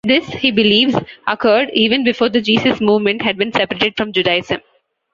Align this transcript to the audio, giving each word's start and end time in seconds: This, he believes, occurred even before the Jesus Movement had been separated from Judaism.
This, 0.03 0.27
he 0.29 0.49
believes, 0.49 0.95
occurred 1.27 1.69
even 1.73 2.03
before 2.03 2.29
the 2.29 2.41
Jesus 2.41 2.81
Movement 2.81 3.21
had 3.21 3.37
been 3.37 3.53
separated 3.53 3.95
from 3.95 4.11
Judaism. 4.11 4.61